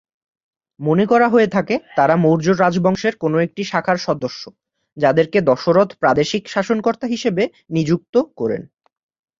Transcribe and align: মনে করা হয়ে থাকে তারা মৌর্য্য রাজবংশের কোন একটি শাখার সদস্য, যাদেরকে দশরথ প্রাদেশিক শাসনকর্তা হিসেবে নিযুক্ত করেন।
মনে 0.79 1.05
করা 1.05 1.27
হয়ে 1.29 1.47
থাকে 1.47 1.75
তারা 1.95 2.15
মৌর্য্য 2.15 2.51
রাজবংশের 2.55 3.13
কোন 3.17 3.33
একটি 3.39 3.61
শাখার 3.63 3.97
সদস্য, 3.97 4.43
যাদেরকে 4.97 5.37
দশরথ 5.41 5.89
প্রাদেশিক 5.99 6.43
শাসনকর্তা 6.47 7.05
হিসেবে 7.07 7.43
নিযুক্ত 7.69 8.15
করেন। 8.37 8.61